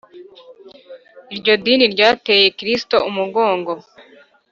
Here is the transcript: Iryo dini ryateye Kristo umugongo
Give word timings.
Iryo 1.33 1.53
dini 1.63 1.85
ryateye 1.93 2.47
Kristo 2.59 2.95
umugongo 3.09 3.71